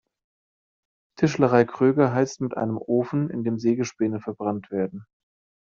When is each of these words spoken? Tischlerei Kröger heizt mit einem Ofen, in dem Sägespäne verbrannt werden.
Tischlerei 1.19 1.63
Kröger 1.63 2.11
heizt 2.11 2.41
mit 2.41 2.57
einem 2.57 2.79
Ofen, 2.79 3.29
in 3.29 3.43
dem 3.43 3.59
Sägespäne 3.59 4.19
verbrannt 4.19 4.71
werden. 4.71 5.05